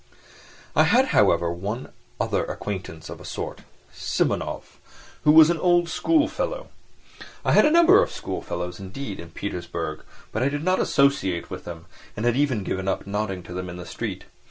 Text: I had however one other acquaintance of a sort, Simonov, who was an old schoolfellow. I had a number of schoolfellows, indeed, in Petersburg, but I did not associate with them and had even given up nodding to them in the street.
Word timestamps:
I 0.75 0.85
had 0.85 1.09
however 1.09 1.51
one 1.51 1.93
other 2.19 2.43
acquaintance 2.45 3.07
of 3.07 3.21
a 3.21 3.23
sort, 3.23 3.61
Simonov, 3.93 4.79
who 5.25 5.31
was 5.31 5.51
an 5.51 5.59
old 5.59 5.89
schoolfellow. 5.89 6.69
I 7.45 7.51
had 7.51 7.67
a 7.67 7.71
number 7.71 8.01
of 8.01 8.09
schoolfellows, 8.11 8.79
indeed, 8.79 9.19
in 9.19 9.29
Petersburg, 9.29 10.01
but 10.31 10.41
I 10.41 10.49
did 10.49 10.63
not 10.63 10.79
associate 10.79 11.51
with 11.51 11.65
them 11.65 11.85
and 12.17 12.25
had 12.25 12.35
even 12.35 12.63
given 12.63 12.87
up 12.87 13.05
nodding 13.05 13.43
to 13.43 13.53
them 13.53 13.69
in 13.69 13.77
the 13.77 13.85
street. 13.85 14.25